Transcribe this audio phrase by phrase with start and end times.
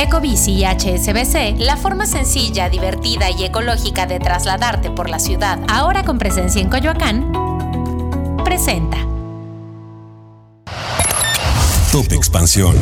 [0.00, 6.04] Ecobici y HSBC, la forma sencilla, divertida y ecológica de trasladarte por la ciudad, ahora
[6.04, 7.32] con presencia en Coyoacán,
[8.44, 8.96] presenta.
[11.90, 12.76] Top Expansión.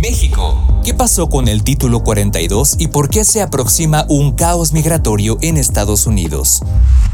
[0.00, 0.80] México.
[0.82, 5.58] ¿Qué pasó con el título 42 y por qué se aproxima un caos migratorio en
[5.58, 6.62] Estados Unidos?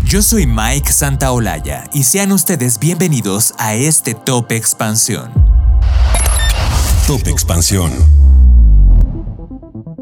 [0.05, 5.32] Yo soy Mike Santaolalla y sean ustedes bienvenidos a este Top Expansión.
[7.09, 8.30] Top Expansión.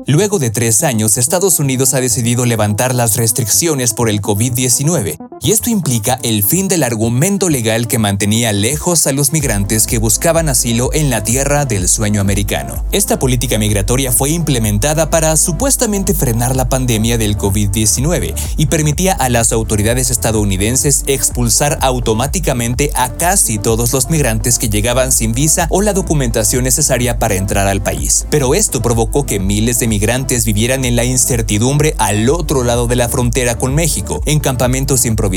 [0.09, 5.52] Luego de tres años, Estados Unidos ha decidido levantar las restricciones por el COVID-19 y
[5.52, 10.48] esto implica el fin del argumento legal que mantenía lejos a los migrantes que buscaban
[10.48, 12.84] asilo en la tierra del sueño americano.
[12.92, 19.29] Esta política migratoria fue implementada para supuestamente frenar la pandemia del COVID-19 y permitía a
[19.29, 25.82] las autoridades estadounidenses expulsar automáticamente a casi todos los migrantes que llegaban sin visa o
[25.82, 28.27] la documentación necesaria para entrar al país.
[28.30, 32.96] Pero esto provocó que miles de migrantes vivieran en la incertidumbre al otro lado de
[32.96, 35.27] la frontera con México, en campamentos improvisados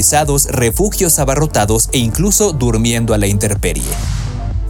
[0.46, 3.84] refugios abarrotados e incluso durmiendo a la intemperie.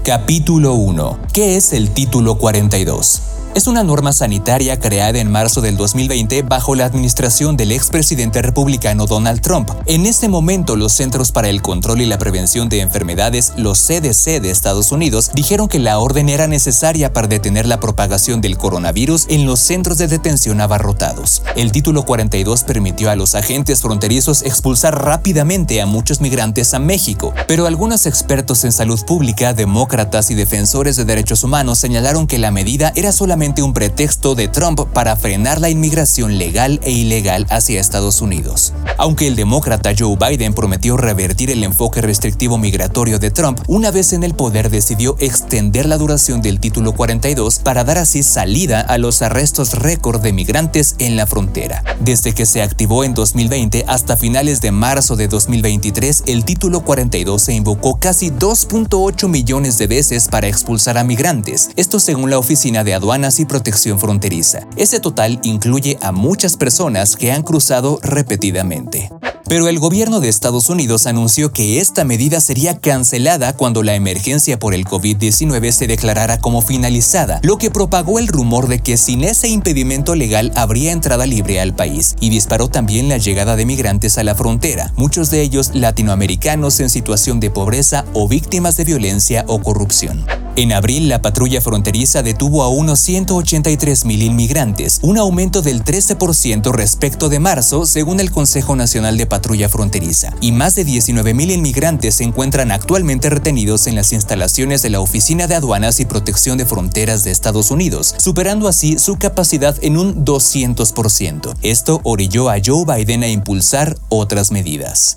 [0.03, 1.19] Capítulo 1.
[1.33, 3.30] ¿Qué es el título 42?
[3.53, 9.07] Es una norma sanitaria creada en marzo del 2020 bajo la administración del expresidente republicano
[9.07, 9.69] Donald Trump.
[9.87, 14.41] En ese momento, los Centros para el Control y la Prevención de Enfermedades, los CDC
[14.41, 19.25] de Estados Unidos, dijeron que la orden era necesaria para detener la propagación del coronavirus
[19.27, 21.43] en los centros de detención abarrotados.
[21.57, 27.33] El título 42 permitió a los agentes fronterizos expulsar rápidamente a muchos migrantes a México,
[27.47, 32.51] pero algunos expertos en salud pública, demócratas y defensores de derechos humanos señalaron que la
[32.51, 37.81] medida era solamente un pretexto de Trump para frenar la inmigración legal e ilegal hacia
[37.81, 38.71] Estados Unidos.
[38.99, 44.13] Aunque el demócrata Joe Biden prometió revertir el enfoque restrictivo migratorio de Trump, una vez
[44.13, 48.99] en el poder decidió extender la duración del título 42 para dar así salida a
[48.99, 51.83] los arrestos récord de migrantes en la frontera.
[51.99, 57.41] Desde que se activó en 2020 hasta finales de marzo de 2023, el título 42
[57.41, 62.83] se invocó casi 2.8 millones de veces para expulsar a migrantes, esto según la Oficina
[62.83, 64.67] de Aduanas y Protección Fronteriza.
[64.75, 69.09] Ese total incluye a muchas personas que han cruzado repetidamente.
[69.51, 74.57] Pero el gobierno de Estados Unidos anunció que esta medida sería cancelada cuando la emergencia
[74.57, 79.25] por el COVID-19 se declarara como finalizada, lo que propagó el rumor de que sin
[79.25, 84.17] ese impedimento legal habría entrada libre al país y disparó también la llegada de migrantes
[84.17, 89.43] a la frontera, muchos de ellos latinoamericanos en situación de pobreza o víctimas de violencia
[89.47, 90.25] o corrupción.
[90.57, 96.73] En abril, la patrulla fronteriza detuvo a unos 183 mil inmigrantes, un aumento del 13%
[96.73, 101.51] respecto de marzo, según el Consejo Nacional de Patrulla Fronteriza, y más de 19 mil
[101.51, 106.57] inmigrantes se encuentran actualmente retenidos en las instalaciones de la Oficina de Aduanas y Protección
[106.57, 111.55] de Fronteras de Estados Unidos, superando así su capacidad en un 200%.
[111.61, 115.15] Esto orilló a Joe Biden a impulsar otras medidas.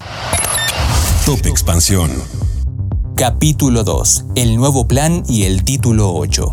[1.27, 2.54] Top Expansión.
[3.17, 4.25] Capítulo 2.
[4.35, 6.53] El nuevo plan y el título 8.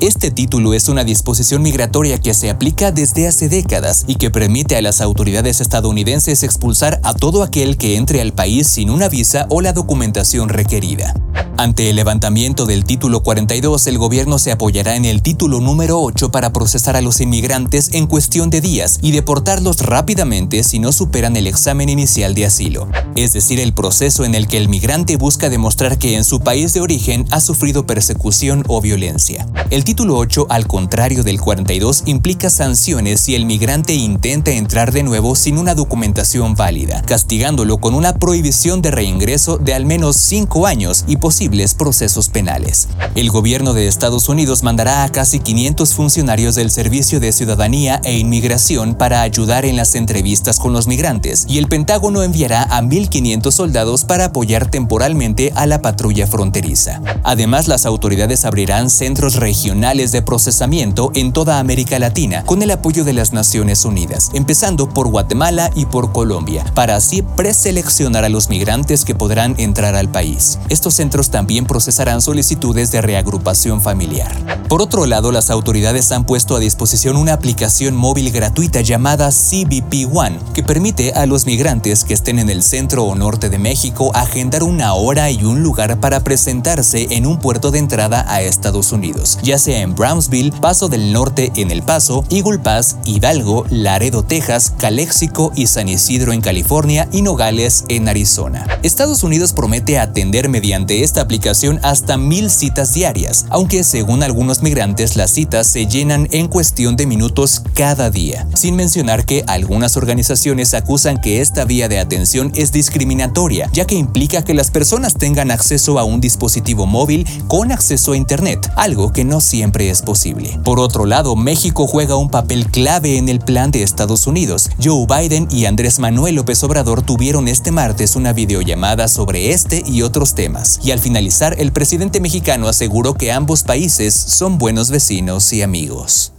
[0.00, 4.76] Este título es una disposición migratoria que se aplica desde hace décadas y que permite
[4.76, 9.46] a las autoridades estadounidenses expulsar a todo aquel que entre al país sin una visa
[9.48, 11.14] o la documentación requerida.
[11.58, 16.30] Ante el levantamiento del título 42, el gobierno se apoyará en el título número 8
[16.30, 21.36] para procesar a los inmigrantes en cuestión de días y deportarlos rápidamente si no superan
[21.36, 22.86] el examen inicial de asilo,
[23.16, 26.74] es decir, el proceso en el que el migrante busca demostrar que en su país
[26.74, 29.48] de origen ha sufrido persecución o violencia.
[29.70, 35.02] El título 8, al contrario del 42, implica sanciones si el migrante intenta entrar de
[35.02, 40.64] nuevo sin una documentación válida, castigándolo con una prohibición de reingreso de al menos 5
[40.64, 42.88] años y posible procesos penales.
[43.14, 48.18] El gobierno de Estados Unidos mandará a casi 500 funcionarios del Servicio de Ciudadanía e
[48.18, 53.50] Inmigración para ayudar en las entrevistas con los migrantes, y el Pentágono enviará a 1.500
[53.50, 57.00] soldados para apoyar temporalmente a la patrulla fronteriza.
[57.24, 63.04] Además, las autoridades abrirán centros regionales de procesamiento en toda América Latina con el apoyo
[63.04, 68.48] de las Naciones Unidas, empezando por Guatemala y por Colombia, para así preseleccionar a los
[68.48, 70.58] migrantes que podrán entrar al país.
[70.68, 74.57] Estos centros también procesarán solicitudes de reagrupación familiar.
[74.68, 80.14] Por otro lado, las autoridades han puesto a disposición una aplicación móvil gratuita llamada CBP
[80.14, 84.10] One, que permite a los migrantes que estén en el centro o norte de México
[84.14, 88.92] agendar una hora y un lugar para presentarse en un puerto de entrada a Estados
[88.92, 94.22] Unidos, ya sea en Brownsville, Paso del Norte en El Paso, Eagle Pass, Hidalgo, Laredo,
[94.22, 98.66] Texas, Calexico y San Isidro en California y Nogales en Arizona.
[98.82, 105.16] Estados Unidos promete atender mediante esta aplicación hasta mil citas diarias, aunque según algunos migrantes
[105.16, 110.74] las citas se llenan en cuestión de minutos cada día, sin mencionar que algunas organizaciones
[110.74, 115.50] acusan que esta vía de atención es discriminatoria, ya que implica que las personas tengan
[115.50, 120.58] acceso a un dispositivo móvil con acceso a Internet, algo que no siempre es posible.
[120.64, 124.70] Por otro lado, México juega un papel clave en el plan de Estados Unidos.
[124.82, 130.02] Joe Biden y Andrés Manuel López Obrador tuvieron este martes una videollamada sobre este y
[130.02, 135.52] otros temas, y al finalizar el presidente mexicano aseguró que ambos países son buenos vecinos
[135.52, 136.32] y amigos.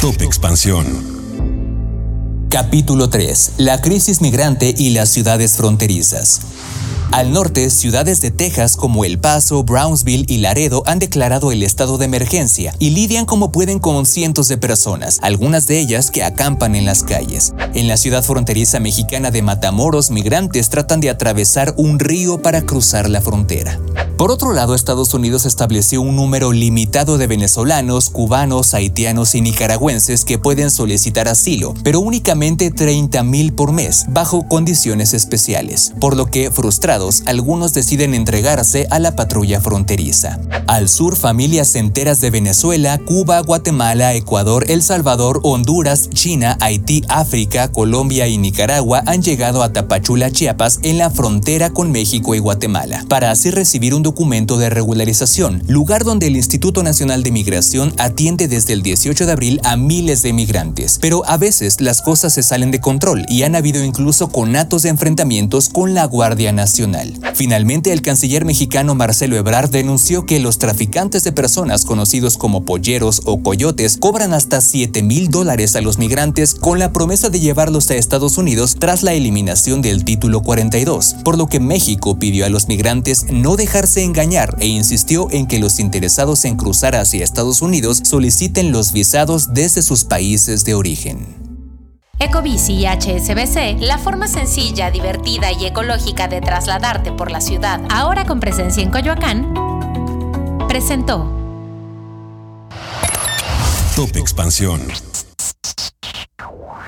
[0.00, 0.86] Top Expansión.
[2.48, 3.52] Capítulo 3.
[3.58, 6.40] La crisis migrante y las ciudades fronterizas.
[7.12, 11.98] Al norte, ciudades de Texas como El Paso, Brownsville y Laredo han declarado el estado
[11.98, 16.74] de emergencia y lidian como pueden con cientos de personas, algunas de ellas que acampan
[16.74, 17.52] en las calles.
[17.74, 23.10] En la ciudad fronteriza mexicana de Matamoros, migrantes tratan de atravesar un río para cruzar
[23.10, 23.78] la frontera.
[24.16, 30.24] Por otro lado, Estados Unidos estableció un número limitado de venezolanos, cubanos, haitianos y nicaragüenses
[30.24, 36.52] que pueden solicitar asilo, pero únicamente 30.000 por mes, bajo condiciones especiales, por lo que,
[36.52, 40.38] frustrados, algunos deciden entregarse a la patrulla fronteriza.
[40.68, 47.72] Al sur, familias enteras de Venezuela, Cuba, Guatemala, Ecuador, El Salvador, Honduras, China, Haití, África,
[47.72, 53.04] Colombia y Nicaragua han llegado a Tapachula, Chiapas, en la frontera con México y Guatemala,
[53.08, 58.46] para así recibir un documento de regularización, lugar donde el Instituto Nacional de Migración atiende
[58.46, 60.98] desde el 18 de abril a miles de migrantes.
[61.00, 64.90] Pero a veces las cosas se salen de control y han habido incluso conatos de
[64.90, 66.52] enfrentamientos con la Guardia
[67.34, 73.22] Finalmente, el canciller mexicano Marcelo Ebrard denunció que los traficantes de personas conocidos como polleros
[73.24, 77.90] o coyotes cobran hasta 7 mil dólares a los migrantes con la promesa de llevarlos
[77.90, 82.48] a Estados Unidos tras la eliminación del título 42, por lo que México pidió a
[82.48, 87.62] los migrantes no dejarse engañar e insistió en que los interesados en cruzar hacia Estados
[87.62, 91.51] Unidos soliciten los visados desde sus países de origen.
[92.18, 98.24] Ecobici y HSBC, la forma sencilla, divertida y ecológica de trasladarte por la ciudad, ahora
[98.24, 99.52] con presencia en Coyoacán,
[100.68, 101.30] presentó
[103.96, 104.80] Top Expansión.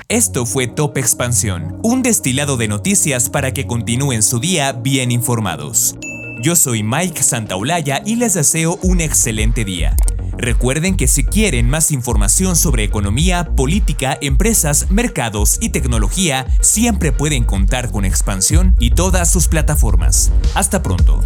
[0.07, 5.95] Esto fue Top Expansión, un destilado de noticias para que continúen su día bien informados.
[6.41, 9.95] Yo soy Mike Santaolalla y les deseo un excelente día.
[10.37, 17.43] Recuerden que si quieren más información sobre economía, política, empresas, mercados y tecnología, siempre pueden
[17.45, 20.31] contar con Expansión y todas sus plataformas.
[20.53, 21.21] Hasta pronto.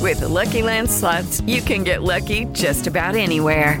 [0.00, 0.88] With Lucky Land
[1.46, 3.80] you can get lucky just about anywhere.